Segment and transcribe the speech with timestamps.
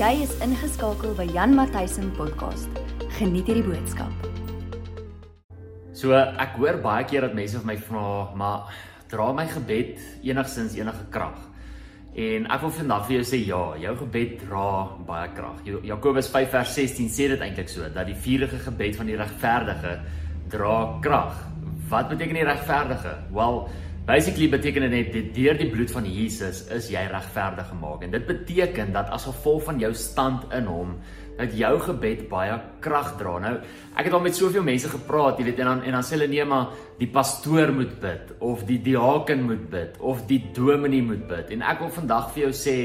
[0.00, 2.78] Jy is ingeskakel by Jan Matthysen podcast.
[3.18, 4.08] Geniet hierdie boodskap.
[5.92, 8.70] So ek hoor baie keer dat mense vir my vra, maar
[9.12, 11.36] dra my gebed enigstens enige krag?
[12.16, 14.70] En ek wil vandag vir jou sê ja, jou gebed dra
[15.10, 15.60] baie krag.
[15.68, 19.98] Jakobus 5 vers 16 sê dit eintlik so dat die vuurige gebed van die regverdige
[20.56, 21.44] dra krag.
[21.92, 23.18] Wat beteken die regverdige?
[23.36, 23.66] Wel,
[24.10, 28.02] basically beteken dit net deur die bloed van Jesus is jy regverdig gemaak.
[28.02, 30.96] En dit beteken dat as gevolg van jou stand in hom
[31.38, 33.38] dat jou gebed baie krag dra.
[33.40, 33.52] Nou,
[33.96, 36.28] ek het al met soveel mense gepraat, jy weet, en dan en dan sê hulle
[36.28, 41.24] nee, maar die pastoor moet bid of die diaken moet bid of die dominee moet
[41.30, 41.54] bid.
[41.56, 42.76] En ek wil vandag vir jou sê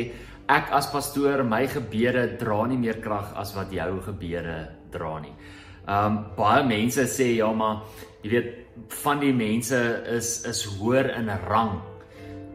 [0.52, 4.60] ek as pastoor my gebede dra nie meer krag as wat jou gebede
[4.94, 5.34] dra nie.
[5.88, 7.84] Um baie mense sê ja, maar
[8.24, 8.54] jy weet
[9.04, 9.78] van die mense
[10.16, 11.78] is is hoër in rang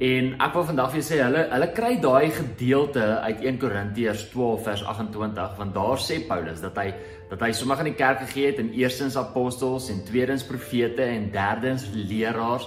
[0.00, 4.22] En ek wil vandag vir julle sê hulle hulle kry daai gedeelte uit 1 Korintiërs
[4.32, 6.86] 12 vers 28 want daar sê Paulus dat hy
[7.28, 11.28] dat hy sommige in die kerk gegee het en eerstens apostels en tweedens profete en
[11.34, 12.64] derdens leraars.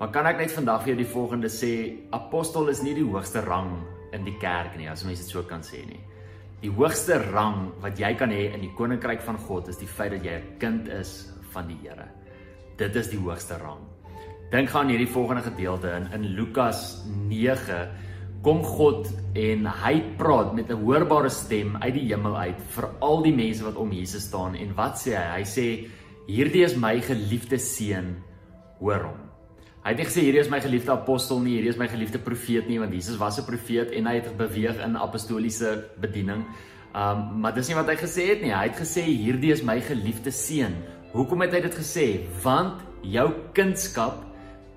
[0.00, 1.74] Maar kan ek net vandag vir jou die volgende sê
[2.16, 3.74] apostel is nie die hoogste rang
[4.16, 6.00] in die kerk nie as mense dit so kan sê nie.
[6.60, 10.12] Die hoogste rang wat jy kan hê in die koninkryk van God is die feit
[10.12, 12.04] dat jy 'n kind is van die Here.
[12.76, 13.80] Dit is die hoogste rang.
[14.50, 17.88] Dink gaan hierdie volgende gedeelte in in Lukas 9
[18.42, 23.22] kom God en hy praat met 'n hoorbare stem uit die hemel uit vir al
[23.22, 25.40] die mense wat om Jesus staan en wat sê hy?
[25.40, 25.88] Hy sê
[26.26, 28.16] hierdie is my geliefde seun,
[28.80, 29.29] hoor hom.
[29.80, 32.66] Hy het nie gesê hierdie is my geliefde apostel nie, hierdie is my geliefde profeet
[32.68, 36.44] nie want Jesus was 'n profeet en hy het beweeg in apostoliese bediening.
[36.94, 38.52] Um maar dis nie wat hy gesê het nie.
[38.52, 40.76] Hy het gesê hierdie is my geliefde seun.
[41.12, 42.20] Hoekom het hy dit gesê?
[42.42, 44.26] Want jou kindskap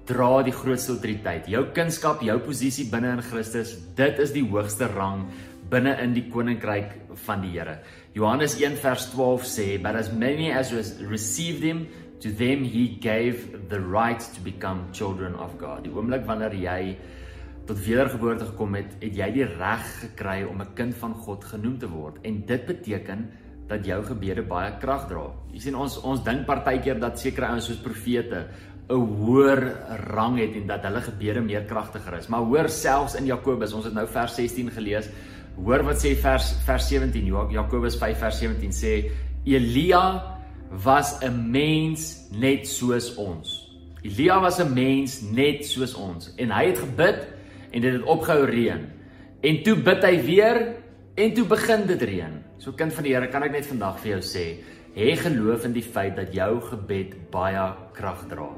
[0.05, 1.47] dra die grootste autoriteit.
[1.47, 5.27] Jou kunskap, jou posisie binne in Christus, dit is die hoogste rang
[5.69, 6.91] binne in die koninkryk
[7.25, 7.79] van die Here.
[8.13, 11.87] Johannes 1 vers 12 sê, "But as many as received him,
[12.23, 16.97] to them he gave the right to become children of God." Die oomblik wanneer jy
[17.67, 21.77] tot wedergeboorte gekom het, het jy die reg gekry om 'n kind van God genoem
[21.79, 22.17] te word.
[22.23, 23.29] En dit beteken
[23.67, 25.31] dat jou gebede baie krag dra.
[25.53, 28.47] Jy sien ons ons dink partykeer dat sekere ouens soos profete
[28.89, 29.61] 'n hoër
[30.11, 32.27] rang het en dat hulle gebede meer kragtiger is.
[32.27, 35.09] Maar hoor selfs in Jakobus, ons het nou vers 16 gelees.
[35.55, 37.25] Hoor wat sê vers vers 17.
[37.51, 39.11] Jakobus 5 vers 17 sê
[39.45, 40.32] Elia
[40.81, 43.69] was 'n mens net soos ons.
[44.01, 47.27] Elia was 'n mens net soos ons en hy het gebid
[47.71, 48.89] en dit het opgehou reën.
[49.41, 50.75] En toe bid hy weer
[51.15, 52.43] en toe begin dit reën.
[52.57, 54.45] So kind van die Here, kan ek net vandag vir jou sê,
[54.95, 58.49] hê geloof in die feit dat jou gebed baie krag dra.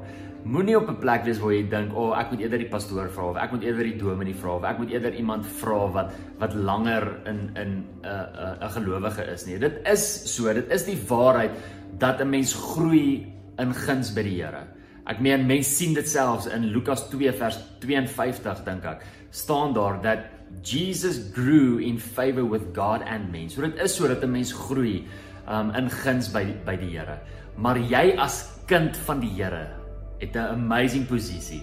[0.46, 3.08] Moenie op 'n plek wees waar jy dink, "O, oh, ek moet eerder die pastoor
[3.10, 6.12] vra of ek moet eerder die dominee vra of ek moet eerder iemand vra wat
[6.38, 10.52] wat langer in in 'n uh, 'n uh, 'n gelowige is nie." Dit is so,
[10.54, 11.50] dit is die waarheid
[11.98, 13.26] dat 'n mens groei
[13.58, 14.66] in guns by die Here.
[15.06, 19.02] Ek meen mense sien dit selfs in Lukas 2 vers 52 dink ek.
[19.30, 20.18] staan daar dat
[20.62, 23.50] Jesus grew in favor with God and men.
[23.50, 25.06] So dit is sodat 'n mens groei
[25.48, 27.18] um in guns by by die Here.
[27.56, 29.75] Maar jy as kind van die Here
[30.18, 31.62] het 'n amazing posisie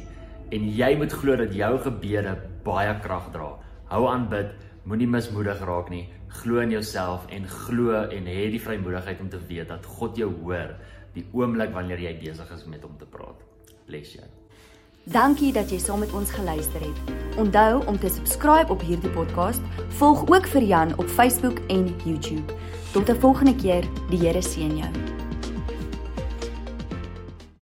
[0.51, 3.57] en jy moet glo dat jou gebede baie krag dra.
[3.85, 4.53] Hou aan bid,
[4.83, 6.09] moenie mismoedig raak nie.
[6.27, 10.31] Glo in jouself en glo en hê die vrymoedigheid om te weet dat God jou
[10.43, 10.75] hoor
[11.13, 13.37] die oomblik wanneer jy besig is met hom te praat.
[13.85, 14.25] Bless jou.
[15.03, 17.15] Dankie dat jy saam met ons geluister het.
[17.37, 19.61] Onthou om te subscribe op hierdie podcast.
[19.99, 22.53] Volg ook vir Jan op Facebook en YouTube.
[22.93, 23.83] Tot 'n volgende keer.
[24.09, 25.12] Die Here seën jou.